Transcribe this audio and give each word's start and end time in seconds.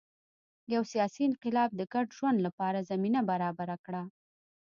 یو 0.73 0.83
سیاسي 0.91 1.21
انقلاب 1.29 1.69
د 1.75 1.81
ګډ 1.93 2.07
ژوند 2.17 2.37
لپاره 2.45 2.85
زمینه 2.91 3.21
برابره 3.31 3.75
کړه. 3.85 4.03